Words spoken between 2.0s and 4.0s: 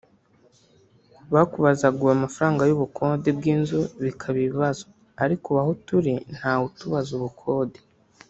amafaranga y’ubukode bw’inzu